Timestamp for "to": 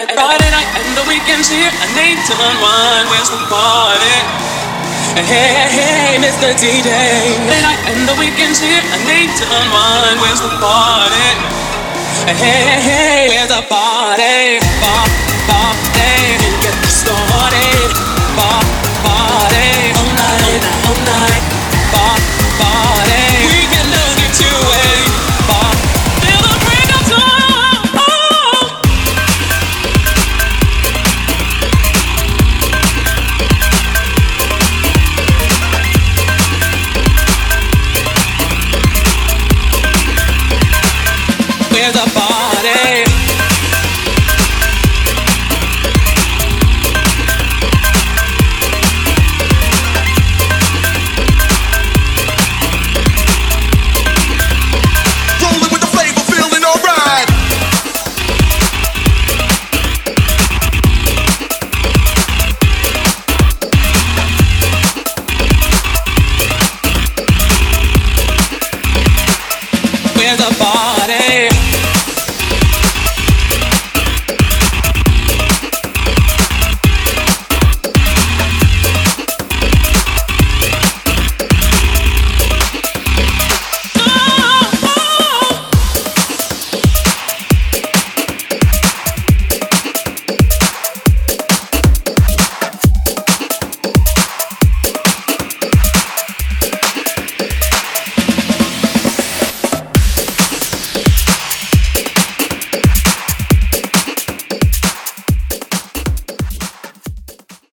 2.24-2.32, 9.28-9.44